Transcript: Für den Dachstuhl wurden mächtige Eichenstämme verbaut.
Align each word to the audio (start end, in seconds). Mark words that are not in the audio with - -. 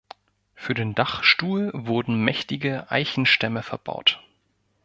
Für 0.55 0.73
den 0.73 0.95
Dachstuhl 0.95 1.69
wurden 1.75 2.25
mächtige 2.25 2.89
Eichenstämme 2.89 3.61
verbaut. 3.61 4.19